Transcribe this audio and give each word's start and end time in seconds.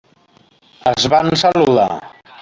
Es 0.91 1.05
van 1.13 1.29
saludar. 1.43 1.91